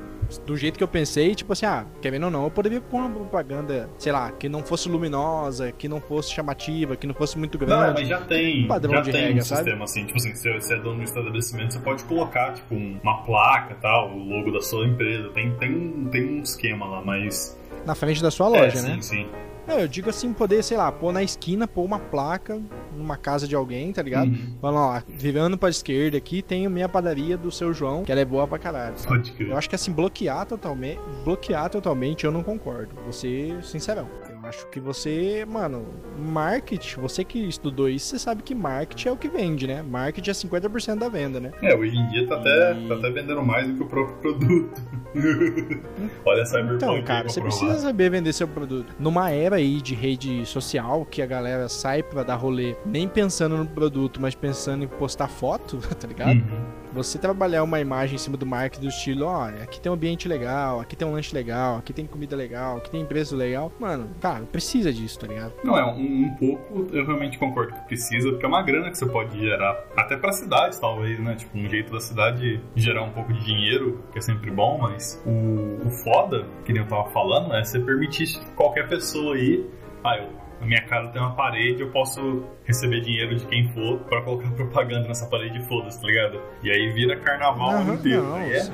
do 0.46 0.56
jeito 0.58 0.78
que 0.78 0.84
eu 0.84 0.88
pensei, 0.88 1.34
tipo 1.36 1.54
assim, 1.54 1.66
ah, 1.66 1.86
querendo 2.02 2.26
ou 2.26 2.32
não, 2.32 2.44
eu 2.46 2.52
poderia 2.52 2.82
pôr 2.82 2.98
uma 2.98 3.10
propaganda, 3.10 3.90
sei 3.98 4.12
lá, 4.12 4.32
que 4.32 4.48
não 4.50 4.64
fosse 4.64 4.90
luminosa, 4.90 5.72
que 5.72 5.88
não 5.88 6.00
fosse 6.02 6.32
chamativa, 6.32 6.96
que 6.96 7.06
não 7.08 7.14
fosse 7.14 7.38
muito 7.38 7.58
Não, 7.60 7.66
grande. 7.66 7.94
mas 8.02 8.08
já 8.08 8.22
tem, 8.22 8.68
padrão 8.68 8.94
já 8.96 9.02
de 9.02 9.12
tem 9.12 9.22
regra, 9.28 9.42
um 9.42 9.46
sabe? 9.46 9.62
sistema 9.64 9.84
assim, 9.84 10.06
tipo 10.06 10.18
assim, 10.18 10.36
se 10.36 10.54
você 10.54 10.74
é 10.74 10.80
dono 10.80 10.98
do 10.98 11.04
estabelecimento, 11.04 11.74
você 11.74 11.80
pode 11.80 12.04
colocar, 12.06 12.54
tipo, 12.54 12.74
um- 12.76 13.00
uma 13.04 13.24
placa 13.24 13.76
tal, 13.82 14.12
o 14.12 14.18
logo 14.24 14.52
da 14.52 14.62
sua 14.62 14.86
empresa, 14.88 15.30
tem, 15.30 15.52
tem, 15.56 15.76
um, 15.76 16.10
tem 16.10 16.40
um 16.40 16.42
esquema 16.42 16.86
lá, 16.86 17.02
mas... 17.04 17.60
Na 17.86 17.96
frente 17.96 18.22
da 18.22 18.32
sua 18.32 18.48
loja, 18.48 18.80
é, 18.80 18.82
né? 18.82 18.94
sim, 18.96 19.02
sim. 19.02 19.28
Não, 19.68 19.80
eu 19.80 19.88
digo 19.88 20.10
assim, 20.10 20.34
poder, 20.34 20.64
sei 20.64 20.78
lá, 20.78 20.92
pôr 20.92 21.14
na 21.14 21.24
esquina, 21.24 21.68
pôr 21.68 21.84
uma 21.84 22.00
placa 22.00 22.62
numa 22.96 23.18
casa 23.18 23.48
de 23.48 23.56
alguém, 23.56 23.92
tá 23.94 24.02
ligado? 24.02 24.28
Uhum. 24.28 24.58
Falando, 24.62 24.78
ó, 24.78 25.02
virando 25.08 25.58
pra 25.58 25.70
esquerda 25.70 26.18
aqui, 26.18 26.42
tem 26.42 26.66
a 26.66 26.70
minha 26.70 26.90
padaria 26.90 27.38
do 27.38 27.52
seu 27.52 27.74
João, 27.74 28.04
que 28.04 28.12
ela 28.12 28.22
é 28.22 28.26
boa 28.26 28.48
pra 28.48 28.60
caralho. 28.60 28.96
Pode 29.06 29.32
crer. 29.32 29.50
Eu 29.50 29.58
acho 29.58 29.70
que 29.70 29.76
assim, 29.76 29.92
bloquear 29.92 30.46
totalmente, 30.46 31.00
bloquear 31.24 31.70
totalmente 31.70 32.26
eu 32.26 32.32
não 32.32 32.44
concordo. 32.44 32.96
Vou 33.04 33.14
ser 33.14 33.64
sincerão. 33.64 34.08
Acho 34.44 34.68
que 34.68 34.80
você, 34.80 35.46
mano, 35.48 35.86
marketing, 36.20 37.00
você 37.00 37.24
que 37.24 37.40
estudou 37.40 37.88
isso, 37.90 38.08
você 38.08 38.20
sabe 38.20 38.44
que 38.44 38.54
marketing 38.54 39.08
é 39.08 39.12
o 39.12 39.18
que 39.18 39.30
vende, 39.30 39.66
né? 39.66 39.82
Marketing 39.82 40.30
é 40.30 40.34
50% 40.34 41.00
da 41.00 41.08
venda, 41.08 41.40
né? 41.40 41.52
É, 41.62 41.74
hoje 41.74 41.96
em 41.96 42.08
dia 42.10 42.28
tá 42.28 42.36
até, 42.36 42.74
E- 42.78 42.88
tá 42.90 42.96
até 42.96 43.10
vendendo 43.10 43.42
mais 43.42 43.68
do 43.68 43.74
que 43.76 43.84
o 43.84 43.86
próprio 43.86 44.18
produto. 44.18 44.82
Olha 46.26 46.46
Cyberpunk 46.46 46.76
Então, 46.76 46.96
aí 46.96 47.04
cara, 47.04 47.30
você 47.30 47.40
provar. 47.40 47.58
precisa 47.58 47.80
saber 47.80 48.10
vender 48.12 48.34
seu 48.34 48.48
produto. 48.48 48.94
Numa 49.00 49.30
era 49.32 49.56
aí 49.56 49.82
de 49.82 49.96
rede 49.96 50.46
social, 50.46 51.06
que 51.06 51.22
a 51.22 51.26
galera 51.26 51.70
sai 51.70 52.04
pra 52.04 52.24
dar 52.24 52.36
rolê 52.36 52.76
nem 52.86 53.08
pensando 53.08 53.56
no 53.58 53.66
produto, 53.66 54.20
mas 54.22 54.36
pensando 54.36 54.84
em 54.84 54.88
postar 54.88 55.28
foto, 55.30 55.78
tá 56.00 56.08
ligado? 56.08 56.32
Uhum. 56.32 56.83
Você 56.94 57.18
trabalhar 57.18 57.64
uma 57.64 57.80
imagem 57.80 58.16
em 58.16 58.18
cima 58.20 58.38
do 58.38 58.46
marketing 58.46 58.82
do 58.82 58.90
estilo, 58.90 59.26
ó, 59.26 59.46
aqui 59.46 59.80
tem 59.80 59.92
um 59.92 59.96
ambiente 59.96 60.28
legal, 60.28 60.80
aqui 60.80 60.96
tem 60.96 61.08
um 61.08 61.12
lanche 61.12 61.34
legal, 61.34 61.78
aqui 61.78 61.92
tem 61.92 62.06
comida 62.06 62.36
legal, 62.36 62.78
aqui 62.78 62.90
tem 62.90 63.06
preço 63.06 63.36
legal, 63.36 63.72
mano, 63.80 64.10
cara, 64.22 64.44
precisa 64.46 64.94
disso, 64.94 65.20
tá 65.20 65.28
ligado? 65.28 65.54
Não, 65.64 65.78
é 65.78 65.86
um, 65.86 66.26
um 66.26 66.36
pouco, 66.36 66.96
eu 66.96 67.06
realmente 67.06 67.38
concordo 67.38 67.74
que 67.74 67.82
precisa, 67.82 68.30
porque 68.30 68.46
é 68.46 68.48
uma 68.48 68.62
grana 68.62 68.90
que 68.92 68.98
você 68.98 69.06
pode 69.06 69.38
gerar, 69.40 69.84
até 69.96 70.16
pra 70.16 70.32
cidade, 70.32 70.80
talvez, 70.80 71.20
né? 71.20 71.36
Tipo, 71.36 71.58
um 71.58 71.68
jeito 71.68 71.92
da 71.92 72.00
cidade 72.00 72.62
gerar 72.76 73.04
um 73.04 73.12
pouco 73.12 73.34
de 73.34 73.44
dinheiro, 73.44 74.04
que 74.12 74.20
é 74.20 74.22
sempre 74.22 74.52
bom, 74.52 74.78
mas 74.78 75.22
o, 75.26 75.88
o 75.88 75.90
foda, 76.04 76.46
que 76.66 76.72
nem 76.72 76.82
eu 76.82 76.88
tava 76.88 77.10
falando, 77.10 77.54
é 77.54 77.64
você 77.64 77.80
permitir 77.80 78.40
qualquer 78.56 78.88
pessoa 78.88 79.36
aí, 79.36 79.66
ah, 80.04 80.18
eu 80.18 80.43
na 80.64 80.70
minha 80.70 80.82
casa 80.84 81.10
tem 81.10 81.22
uma 81.22 81.36
parede, 81.36 81.82
eu 81.82 81.90
posso 81.92 82.44
receber 82.64 83.02
dinheiro 83.02 83.36
de 83.36 83.46
quem 83.46 83.68
for 83.74 84.00
para 84.00 84.22
colocar 84.22 84.50
propaganda 84.56 85.08
nessa 85.08 85.28
parede 85.28 85.62
foda-se, 85.68 86.02
tá 86.02 86.08
ligado? 86.08 86.42
E 86.64 86.72
aí 86.72 86.92
vira 86.94 87.18
carnaval 87.18 87.72
Aham, 87.72 87.96
inteiro. 87.96 88.24
não, 88.24 88.36
aí 88.36 88.54
é, 88.54 88.60
sim. 88.62 88.74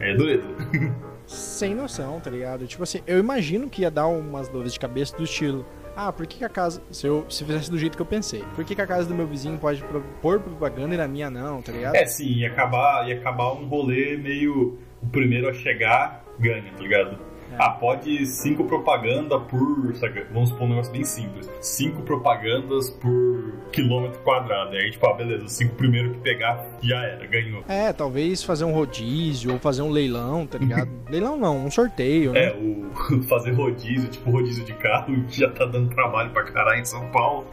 é 0.00 0.14
dureza. 0.14 0.48
Sem 1.26 1.74
noção, 1.74 2.20
tá 2.20 2.28
ligado? 2.28 2.66
Tipo 2.66 2.82
assim, 2.82 3.00
eu 3.06 3.18
imagino 3.18 3.70
que 3.70 3.82
ia 3.82 3.90
dar 3.90 4.08
umas 4.08 4.48
dores 4.48 4.72
de 4.72 4.80
cabeça 4.80 5.16
do 5.16 5.22
estilo. 5.22 5.64
Ah, 5.94 6.12
por 6.12 6.26
que, 6.26 6.38
que 6.38 6.44
a 6.44 6.48
casa. 6.48 6.82
Se 6.90 7.06
eu 7.06 7.24
se 7.28 7.44
fizesse 7.44 7.70
do 7.70 7.78
jeito 7.78 7.96
que 7.96 8.02
eu 8.02 8.06
pensei, 8.06 8.42
por 8.54 8.64
que, 8.64 8.74
que 8.74 8.80
a 8.80 8.86
casa 8.86 9.06
do 9.06 9.14
meu 9.14 9.26
vizinho 9.26 9.58
pode 9.58 9.84
pôr 10.20 10.40
propaganda 10.40 10.94
e 10.94 10.98
na 10.98 11.06
minha 11.06 11.30
não, 11.30 11.62
tá 11.62 11.70
ligado? 11.70 11.94
É, 11.94 12.06
sim, 12.06 12.28
ia 12.28 12.48
acabar, 12.48 13.06
ia 13.08 13.16
acabar 13.16 13.52
um 13.52 13.66
rolê 13.66 14.16
meio. 14.16 14.78
O 15.02 15.06
primeiro 15.08 15.48
a 15.48 15.52
chegar 15.52 16.24
ganha, 16.38 16.72
tá 16.72 16.80
ligado? 16.82 17.18
Ah, 17.58 17.70
pode 17.70 18.24
cinco 18.26 18.64
propaganda 18.64 19.38
por. 19.38 19.92
Vamos 20.32 20.48
supor 20.50 20.66
um 20.66 20.70
negócio 20.70 20.92
bem 20.92 21.04
simples. 21.04 21.50
Cinco 21.60 22.02
propagandas 22.02 22.90
por 22.90 23.52
quilômetro 23.72 24.20
quadrado. 24.20 24.72
Aí, 24.76 24.90
tipo, 24.90 25.06
ah, 25.06 25.14
beleza, 25.14 25.44
os 25.44 25.52
cinco 25.52 25.74
primeiros 25.74 26.12
que 26.12 26.18
pegar 26.18 26.64
já 26.82 27.02
era, 27.02 27.26
ganhou. 27.26 27.64
É, 27.68 27.92
talvez 27.92 28.42
fazer 28.42 28.64
um 28.64 28.72
rodízio 28.72 29.52
ou 29.52 29.58
fazer 29.58 29.82
um 29.82 29.90
leilão, 29.90 30.46
tá 30.46 30.58
ligado? 30.58 30.88
leilão 31.10 31.36
não, 31.36 31.64
um 31.66 31.70
sorteio, 31.70 32.32
né? 32.32 32.46
É, 32.46 32.56
o 32.56 33.22
fazer 33.28 33.52
rodízio, 33.52 34.08
tipo 34.08 34.30
rodízio 34.30 34.64
de 34.64 34.72
carro, 34.74 35.14
que 35.24 35.38
já 35.40 35.50
tá 35.50 35.64
dando 35.66 35.94
trabalho 35.94 36.30
pra 36.30 36.44
caralho 36.44 36.80
em 36.80 36.84
São 36.84 37.10
Paulo. 37.10 37.46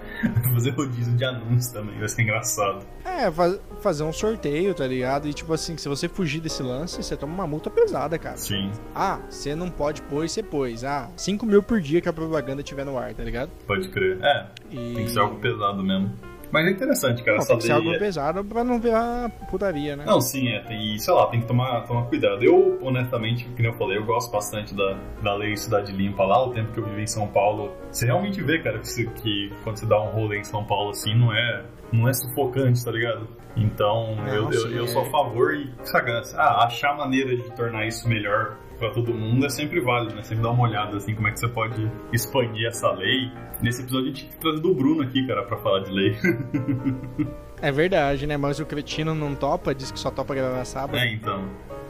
fazer 0.53 0.71
rodízio 0.71 1.13
de 1.15 1.23
anúncio 1.25 1.73
também, 1.73 1.97
vai 1.97 2.07
ser 2.09 2.21
engraçado. 2.23 2.85
É, 3.05 3.31
fa- 3.31 3.57
fazer 3.81 4.03
um 4.03 4.13
sorteio, 4.13 4.73
tá 4.73 4.85
ligado? 4.85 5.27
E 5.27 5.33
tipo 5.33 5.51
assim, 5.53 5.75
se 5.77 5.87
você 5.89 6.07
fugir 6.07 6.39
desse 6.41 6.61
lance, 6.61 7.01
você 7.01 7.15
toma 7.17 7.33
uma 7.33 7.47
multa 7.47 7.69
pesada, 7.69 8.17
cara. 8.17 8.37
Sim, 8.37 8.71
Ah, 8.93 9.19
você 9.29 9.55
não 9.55 9.69
pode 9.69 9.88
pôr 10.01 10.25
e 10.25 10.29
você 10.29 10.43
pôs. 10.43 10.83
Ah, 10.83 11.09
5 11.15 11.45
mil 11.45 11.61
por 11.63 11.81
dia 11.81 12.01
que 12.01 12.09
a 12.09 12.13
propaganda 12.13 12.61
tiver 12.63 12.85
no 12.85 12.97
ar, 12.97 13.13
tá 13.13 13.23
ligado? 13.23 13.49
pode 13.67 13.87
crer. 13.89 14.19
É, 14.21 14.45
E... 14.71 14.93
tem 14.95 15.05
que 15.05 15.11
ser 15.11 15.19
algo 15.19 15.35
pesado 15.39 15.83
mesmo. 15.83 16.11
Mas 16.51 16.65
é 16.65 16.71
interessante, 16.71 17.21
cara, 17.23 17.37
Não, 17.37 17.45
tem 17.45 17.57
que 17.57 17.63
ser 17.63 17.71
algo 17.73 17.93
é- 17.93 17.99
pesado 17.99 18.43
pra 18.43 18.63
não 18.63 18.79
ver 18.79 18.95
a 18.95 19.29
putaria, 19.51 19.95
né? 19.95 20.03
Não, 20.03 20.19
sim, 20.19 20.47
é, 20.47 20.59
tem, 20.61 20.95
e, 20.95 20.99
sei 20.99 21.13
lá, 21.13 21.27
tem 21.27 21.41
que 21.41 21.45
tomar, 21.45 21.81
tomar 21.85 22.05
cuidado. 22.07 22.43
Eu, 22.43 22.79
honestamente, 22.81 23.45
que 23.55 23.61
nem 23.61 23.71
eu 23.71 23.77
falei, 23.77 23.99
eu 23.99 24.03
gosto 24.03 24.31
bastante 24.31 24.73
da, 24.73 24.97
da 25.21 25.35
lei 25.35 25.55
Cidade 25.55 25.91
Limpa 25.91 26.23
lá, 26.23 26.43
o 26.43 26.51
tempo 26.51 26.71
que 26.73 26.79
eu 26.79 26.85
vivi 26.85 27.03
em 27.03 27.07
São 27.07 27.27
Paulo. 27.27 27.71
Você 27.91 28.07
realmente 28.07 28.41
vê, 28.41 28.57
cara, 28.63 28.79
que, 28.79 29.05
que 29.21 29.53
quando 29.63 29.77
você 29.77 29.85
dá 29.85 30.01
um 30.01 30.09
rolê 30.09 30.39
em 30.39 30.43
São 30.43 30.63
Paulo 30.65 30.89
assim, 30.89 31.13
não 31.13 31.31
é, 31.31 31.63
não 31.91 32.07
é 32.07 32.13
sufocante, 32.13 32.83
tá 32.83 32.91
ligado? 32.91 33.27
Então, 33.55 34.15
Não, 34.15 34.27
eu, 34.27 34.51
eu, 34.51 34.71
eu 34.71 34.83
é. 34.85 34.87
sou 34.87 35.01
a 35.01 35.05
favor 35.05 35.53
e, 35.53 35.71
sabe, 35.83 36.11
ah, 36.35 36.65
achar 36.65 36.95
maneira 36.95 37.35
de 37.35 37.51
tornar 37.55 37.85
isso 37.87 38.07
melhor 38.07 38.57
pra 38.77 38.89
todo 38.91 39.13
mundo 39.13 39.45
é 39.45 39.49
sempre 39.49 39.81
válido, 39.81 40.15
né? 40.15 40.23
Sempre 40.23 40.43
dar 40.43 40.51
uma 40.51 40.63
olhada, 40.63 40.95
assim, 40.97 41.13
como 41.13 41.27
é 41.27 41.31
que 41.31 41.39
você 41.39 41.49
pode 41.49 41.91
expandir 42.13 42.67
essa 42.67 42.89
lei. 42.91 43.29
Nesse 43.61 43.81
episódio 43.81 44.05
a 44.05 44.09
gente 44.13 44.21
tem 44.23 44.31
que 44.31 44.37
trazer 44.37 44.61
do 44.61 44.73
Bruno 44.73 45.01
aqui, 45.03 45.27
cara, 45.27 45.43
pra 45.43 45.57
falar 45.57 45.79
de 45.81 45.91
lei. 45.91 46.15
É 47.61 47.73
verdade, 47.73 48.25
né? 48.25 48.37
Mas 48.37 48.57
o 48.61 48.65
cretino 48.65 49.13
não 49.13 49.35
topa, 49.35 49.75
diz 49.75 49.91
que 49.91 49.99
só 49.99 50.09
topa 50.09 50.33
gravar 50.33 50.63
sábado. 50.63 50.97
é, 50.97 51.11
então. 51.11 51.43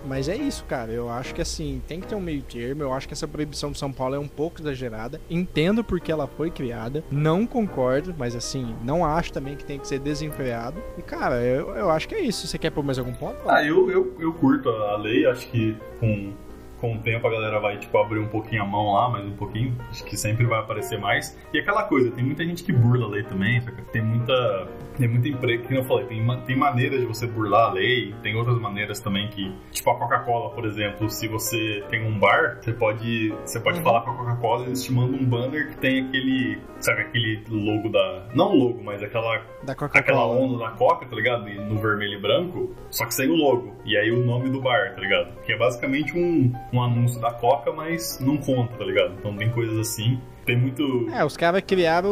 Mas 0.05 0.27
é 0.29 0.35
isso, 0.35 0.63
cara. 0.65 0.91
Eu 0.91 1.09
acho 1.09 1.33
que 1.33 1.41
assim, 1.41 1.81
tem 1.87 1.99
que 1.99 2.07
ter 2.07 2.15
um 2.15 2.21
meio 2.21 2.41
termo. 2.41 2.83
Eu 2.83 2.93
acho 2.93 3.07
que 3.07 3.13
essa 3.13 3.27
proibição 3.27 3.71
de 3.71 3.77
São 3.77 3.91
Paulo 3.91 4.15
é 4.15 4.19
um 4.19 4.27
pouco 4.27 4.61
exagerada. 4.61 5.19
Entendo 5.29 5.83
porque 5.83 6.11
ela 6.11 6.27
foi 6.27 6.49
criada. 6.49 7.03
Não 7.11 7.45
concordo, 7.45 8.13
mas 8.17 8.35
assim, 8.35 8.75
não 8.83 9.05
acho 9.05 9.33
também 9.33 9.55
que 9.55 9.65
tem 9.65 9.79
que 9.79 9.87
ser 9.87 9.99
desenfreado. 9.99 10.81
E, 10.97 11.01
cara, 11.01 11.43
eu, 11.43 11.69
eu 11.75 11.89
acho 11.89 12.07
que 12.07 12.15
é 12.15 12.21
isso. 12.21 12.47
Você 12.47 12.57
quer 12.57 12.69
pôr 12.69 12.83
mais 12.83 12.99
algum 12.99 13.13
ponto? 13.13 13.37
Ah, 13.47 13.63
eu, 13.63 13.89
eu, 13.89 14.15
eu 14.19 14.33
curto 14.33 14.69
a 14.69 14.97
lei, 14.97 15.25
acho 15.25 15.47
que 15.47 15.75
com, 15.99 16.33
com 16.79 16.95
o 16.95 16.99
tempo 16.99 17.27
a 17.27 17.31
galera 17.31 17.59
vai, 17.59 17.77
tipo, 17.77 17.97
abrir 17.97 18.19
um 18.19 18.27
pouquinho 18.27 18.63
a 18.63 18.65
mão 18.65 18.93
lá, 18.93 19.09
mais 19.09 19.25
um 19.25 19.35
pouquinho, 19.35 19.75
acho 19.89 20.03
que 20.05 20.15
sempre 20.17 20.45
vai 20.45 20.59
aparecer 20.59 20.99
mais. 20.99 21.37
E 21.53 21.59
aquela 21.59 21.83
coisa, 21.83 22.11
tem 22.11 22.23
muita 22.23 22.43
gente 22.45 22.63
que 22.63 22.71
burla 22.71 23.05
a 23.05 23.09
lei 23.09 23.23
também, 23.23 23.61
tem 23.91 24.01
muita, 24.01 24.67
tem 24.97 25.07
muita 25.07 25.27
empresa, 25.27 25.63
que 25.63 25.75
eu 25.75 25.83
falei, 25.83 26.05
tem, 26.05 26.25
tem 26.45 26.55
maneiras 26.55 26.99
de 26.99 27.05
você 27.05 27.27
burlar 27.27 27.69
a 27.69 27.73
lei, 27.73 28.13
tem 28.21 28.35
outras 28.35 28.59
maneiras 28.59 28.99
também 28.99 29.27
que, 29.29 29.53
tipo 29.71 29.89
a 29.89 29.95
Coca-Cola, 29.97 30.49
por 30.51 30.65
exemplo, 30.65 31.09
se 31.09 31.27
você 31.27 31.83
tem 31.89 32.05
um 32.05 32.17
bar, 32.17 32.57
você 32.61 32.73
pode, 32.73 33.33
você 33.45 33.59
pode 33.59 33.77
Uhum. 33.79 33.83
falar 33.83 34.01
com 34.01 34.11
a 34.11 34.15
Coca-Cola 34.15 34.63
e 34.63 34.67
eles 34.67 34.83
te 34.83 34.91
mandam 34.91 35.19
um 35.19 35.25
banner 35.25 35.69
que 35.69 35.77
tem 35.77 36.05
aquele, 36.07 36.57
sabe, 36.79 37.01
aquele 37.01 37.43
logo 37.49 37.89
da, 37.89 38.27
não 38.33 38.53
logo, 38.55 38.81
mas 38.83 39.01
aquela 39.03 39.41
Da 39.63 39.73
aquela 39.73 40.25
onda 40.25 40.57
da 40.57 40.71
Coca, 40.71 41.05
tá 41.05 41.15
ligado? 41.15 41.47
E 41.49 41.55
no 41.59 41.79
vermelho 41.79 42.17
e 42.17 42.21
branco, 42.21 42.75
só 42.89 43.05
que 43.05 43.13
sem 43.13 43.29
o 43.29 43.35
logo. 43.35 43.75
E 43.85 43.97
aí 43.97 44.11
o 44.11 44.25
nome 44.25 44.49
do 44.49 44.61
bar, 44.61 44.93
tá 44.95 45.01
ligado? 45.01 45.39
Que 45.41 45.53
é 45.53 45.57
basicamente 45.57 46.17
um, 46.17 46.51
um 46.71 46.81
anúncio 46.81 47.19
da 47.19 47.31
Coca, 47.31 47.71
mas 47.71 48.19
não 48.19 48.37
conta, 48.37 48.77
tá 48.77 48.83
ligado? 48.83 49.13
Então 49.19 49.35
tem 49.35 49.49
coisas 49.49 49.77
assim. 49.77 50.19
Tem 50.45 50.57
muito. 50.57 51.07
É, 51.13 51.23
os 51.23 51.37
caras 51.37 51.61
criaram 51.61 52.11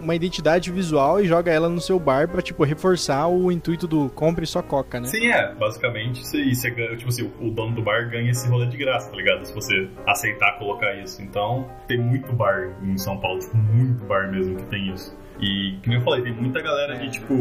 uma 0.00 0.14
identidade 0.14 0.72
visual 0.72 1.20
e 1.20 1.26
joga 1.26 1.52
ela 1.52 1.68
no 1.68 1.80
seu 1.80 2.00
bar 2.00 2.28
pra, 2.28 2.42
tipo, 2.42 2.64
reforçar 2.64 3.28
o 3.28 3.52
intuito 3.52 3.86
do 3.86 4.08
compre 4.10 4.44
só 4.44 4.60
Coca, 4.60 4.98
né? 4.98 5.06
Sim, 5.06 5.28
é. 5.28 5.54
Basicamente, 5.54 6.26
você, 6.26 6.52
você 6.52 6.70
ganha, 6.70 6.96
tipo 6.96 7.10
assim, 7.10 7.30
o 7.40 7.50
dono 7.50 7.76
do 7.76 7.82
bar 7.82 8.10
ganha 8.10 8.30
esse 8.30 8.48
rolê 8.48 8.66
de 8.66 8.76
graça, 8.76 9.08
tá 9.08 9.16
ligado? 9.16 9.44
Se 9.44 9.54
você 9.54 9.88
aceitar 10.04 10.58
colocar 10.58 10.94
isso. 10.94 11.22
Então, 11.22 11.68
tem 11.86 11.98
muito 11.98 12.32
bar 12.32 12.76
em 12.82 12.98
São 12.98 13.18
Paulo, 13.18 13.38
tipo, 13.38 13.56
muito 13.56 14.04
bar 14.04 14.32
mesmo 14.32 14.56
que 14.56 14.64
tem 14.64 14.92
isso. 14.92 15.16
E, 15.40 15.78
como 15.84 15.96
eu 15.96 16.00
falei, 16.00 16.22
tem 16.22 16.32
muita 16.32 16.60
galera 16.62 16.96
de, 16.96 17.10
tipo, 17.10 17.34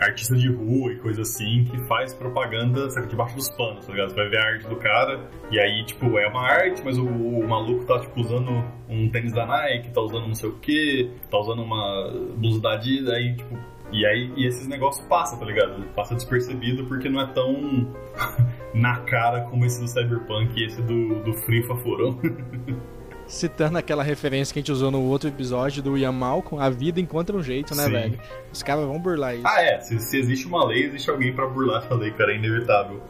artista 0.00 0.34
de 0.34 0.48
rua 0.48 0.92
e 0.92 0.96
coisa 0.96 1.22
assim, 1.22 1.64
que 1.64 1.78
faz 1.86 2.14
propaganda, 2.14 2.88
sabe, 2.90 3.08
debaixo 3.08 3.36
dos 3.36 3.48
panos, 3.50 3.86
tá 3.86 3.92
ligado? 3.92 4.10
Você 4.10 4.16
vai 4.16 4.28
ver 4.28 4.38
a 4.38 4.44
arte 4.44 4.68
do 4.68 4.76
cara, 4.76 5.20
e 5.50 5.58
aí, 5.58 5.84
tipo, 5.84 6.18
é 6.18 6.26
uma 6.28 6.42
arte, 6.42 6.82
mas 6.84 6.96
o, 6.98 7.06
o 7.06 7.46
maluco 7.46 7.84
tá, 7.84 8.00
tipo, 8.00 8.20
usando 8.20 8.64
um 8.88 9.10
tênis 9.10 9.32
da 9.32 9.44
Nike, 9.46 9.90
tá 9.90 10.00
usando 10.00 10.26
não 10.26 10.34
sei 10.34 10.48
o 10.48 10.54
que, 10.54 11.10
tá 11.30 11.38
usando 11.38 11.62
uma 11.62 12.10
blusa 12.36 12.60
da 12.60 12.72
Adidas, 12.72 13.12
aí, 13.12 13.36
tipo, 13.36 13.58
e 13.92 14.04
aí 14.04 14.32
e 14.36 14.46
esses 14.46 14.66
negócios 14.66 15.06
passam, 15.06 15.38
tá 15.38 15.44
ligado? 15.44 15.82
Passa 15.94 16.14
despercebido 16.14 16.84
porque 16.86 17.08
não 17.08 17.20
é 17.20 17.26
tão 17.32 17.94
na 18.74 19.00
cara 19.00 19.42
como 19.42 19.64
esse 19.64 19.80
do 19.80 19.88
Cyberpunk 19.88 20.58
e 20.58 20.66
esse 20.66 20.82
do, 20.82 21.22
do 21.22 21.32
Free 21.44 21.62
Fafurão. 21.62 22.18
Citando 23.26 23.76
aquela 23.76 24.02
referência 24.02 24.52
que 24.52 24.58
a 24.58 24.62
gente 24.62 24.70
usou 24.72 24.90
no 24.90 25.02
outro 25.02 25.28
episódio 25.28 25.82
do 25.82 25.98
Ian 25.98 26.12
Malcolm, 26.12 26.64
a 26.64 26.70
vida 26.70 27.00
encontra 27.00 27.36
um 27.36 27.42
jeito, 27.42 27.74
né, 27.74 27.84
Sim. 27.84 27.90
velho? 27.90 28.20
Os 28.52 28.62
caras 28.62 28.84
vão 28.86 28.98
burlar 29.00 29.34
isso. 29.34 29.46
ah, 29.46 29.60
é. 29.62 29.80
Se, 29.80 29.98
se 29.98 30.18
existe 30.18 30.46
uma 30.46 30.64
lei, 30.64 30.84
existe 30.86 31.10
alguém 31.10 31.34
pra 31.34 31.46
burlar 31.46 31.84
essa 31.84 31.94
lei, 31.94 32.12
cara. 32.12 32.32
É 32.32 32.36
inevitável. 32.36 33.02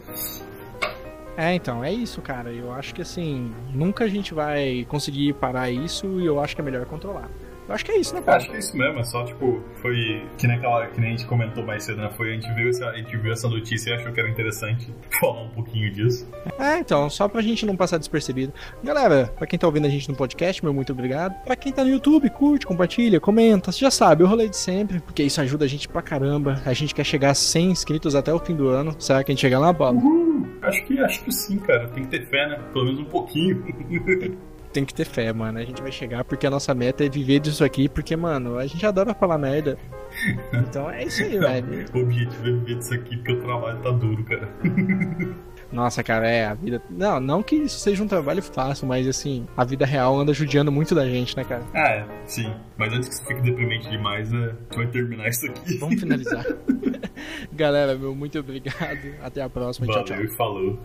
É, 1.37 1.53
então, 1.53 1.83
é 1.83 1.93
isso, 1.93 2.19
cara. 2.21 2.51
Eu 2.51 2.73
acho 2.73 2.95
que 2.95 3.01
assim, 3.01 3.53
nunca 3.71 4.05
a 4.05 4.07
gente 4.07 4.33
vai 4.33 4.85
conseguir 4.89 5.33
parar 5.33 5.69
isso 5.69 6.19
e 6.19 6.25
eu 6.25 6.39
acho 6.39 6.55
que 6.55 6.61
é 6.61 6.63
melhor 6.63 6.85
controlar. 6.85 7.29
Eu 7.67 7.75
acho 7.75 7.83
que 7.83 7.91
é 7.91 7.99
isso, 7.99 8.15
né, 8.15 8.21
cara? 8.21 8.37
Acho 8.37 8.49
que 8.49 8.55
é 8.55 8.59
isso 8.59 8.77
mesmo, 8.77 8.99
é 8.99 9.03
só 9.03 9.25
tipo, 9.25 9.61
foi 9.81 10.25
que 10.37 10.47
nem 10.47 10.55
aquela 10.55 10.87
que 10.87 11.01
nem 11.01 11.09
a 11.09 11.17
gente 11.17 11.25
comentou 11.25 11.65
mais 11.65 11.83
cedo, 11.83 12.01
né? 12.01 12.09
Foi 12.15 12.31
a 12.31 12.33
gente 12.33 12.49
viu 12.53 12.69
essa, 12.69 12.87
a 12.87 12.95
gente 12.95 13.17
viu 13.17 13.31
essa 13.31 13.49
notícia 13.49 13.89
e 13.89 13.93
achou 13.93 14.11
que 14.13 14.19
era 14.19 14.29
interessante 14.29 14.89
falar 15.19 15.43
um 15.43 15.49
pouquinho 15.49 15.91
disso. 15.91 16.25
É, 16.57 16.79
então, 16.79 17.09
só 17.09 17.27
pra 17.27 17.41
gente 17.41 17.65
não 17.65 17.75
passar 17.75 17.97
despercebido. 17.97 18.53
Galera, 18.81 19.33
pra 19.37 19.45
quem 19.45 19.59
tá 19.59 19.67
ouvindo 19.67 19.85
a 19.85 19.89
gente 19.89 20.07
no 20.07 20.15
podcast, 20.15 20.63
meu 20.63 20.73
muito 20.73 20.93
obrigado. 20.93 21.35
Pra 21.43 21.57
quem 21.57 21.73
tá 21.73 21.83
no 21.83 21.89
YouTube, 21.89 22.29
curte, 22.29 22.65
compartilha, 22.65 23.19
comenta. 23.19 23.69
Você 23.71 23.79
já 23.79 23.91
sabe, 23.91 24.23
eu 24.23 24.27
rolei 24.27 24.47
de 24.47 24.57
sempre, 24.57 25.01
porque 25.01 25.23
isso 25.23 25.41
ajuda 25.41 25.65
a 25.65 25.67
gente 25.67 25.89
pra 25.89 26.01
caramba. 26.01 26.61
A 26.65 26.71
gente 26.71 26.95
quer 26.95 27.03
chegar 27.03 27.31
a 27.31 27.35
100 27.35 27.71
inscritos 27.71 28.15
até 28.15 28.33
o 28.33 28.39
fim 28.39 28.55
do 28.55 28.69
ano. 28.69 28.95
Será 28.97 29.21
que 29.25 29.31
a 29.31 29.35
gente 29.35 29.41
chega 29.41 29.59
lá, 29.59 29.73
Bob? 29.73 30.26
Acho 30.61 30.85
que 30.85 30.99
acho 30.99 31.23
que 31.23 31.31
sim, 31.31 31.57
cara. 31.59 31.87
Tem 31.89 32.03
que 32.03 32.09
ter 32.09 32.25
fé, 32.27 32.47
né? 32.47 32.59
Pelo 32.73 32.85
menos 32.85 32.99
um 32.99 33.05
pouquinho. 33.05 33.63
Tem 34.73 34.85
que 34.85 34.93
ter 34.93 35.05
fé, 35.05 35.31
mano. 35.33 35.57
A 35.57 35.63
gente 35.63 35.81
vai 35.81 35.91
chegar 35.91 36.23
porque 36.23 36.45
a 36.45 36.49
nossa 36.49 36.73
meta 36.75 37.03
é 37.03 37.09
viver 37.09 37.39
disso 37.39 37.63
aqui, 37.63 37.89
porque, 37.89 38.15
mano, 38.15 38.57
a 38.57 38.67
gente 38.67 38.85
adora 38.85 39.13
falar 39.13 39.37
merda. 39.37 39.77
Então 40.53 40.89
é 40.89 41.03
isso 41.03 41.21
aí, 41.21 41.37
velho. 41.37 41.85
o 41.93 41.99
objetivo 41.99 42.47
é 42.47 42.51
viver 42.51 42.75
disso 42.75 42.93
aqui 42.93 43.17
porque 43.17 43.33
o 43.33 43.41
trabalho 43.41 43.77
tá 43.81 43.91
duro, 43.91 44.23
cara. 44.23 44.49
Nossa, 45.71 46.03
cara, 46.03 46.29
é 46.29 46.45
a 46.45 46.53
vida. 46.53 46.81
Não, 46.89 47.19
não 47.19 47.43
que 47.43 47.55
isso 47.55 47.79
seja 47.79 48.03
um 48.03 48.07
trabalho 48.07 48.41
fácil, 48.41 48.87
mas 48.87 49.07
assim, 49.07 49.45
a 49.55 49.63
vida 49.63 49.85
real 49.85 50.17
anda 50.17 50.33
judiando 50.33 50.71
muito 50.71 50.95
da 50.95 51.07
gente, 51.07 51.35
né, 51.35 51.43
cara? 51.43 51.63
Ah, 51.73 51.89
é, 51.89 52.05
sim. 52.25 52.53
Mas 52.77 52.93
antes 52.93 53.09
que 53.09 53.15
você 53.15 53.25
fique 53.25 53.41
deprimente 53.41 53.89
demais, 53.89 54.31
é, 54.33 54.37
gente 54.37 54.75
vai 54.75 54.87
terminar 54.87 55.27
isso 55.27 55.45
aqui. 55.45 55.77
Vamos 55.77 55.99
finalizar. 55.99 56.45
Galera, 57.51 57.95
meu 57.95 58.15
muito 58.15 58.37
obrigado. 58.39 59.15
Até 59.21 59.41
a 59.41 59.49
próxima. 59.49 59.87
Tchau, 59.87 60.03
tchau. 60.03 60.17
Valeu 60.17 60.31
e 60.31 60.35
falou. 60.35 60.79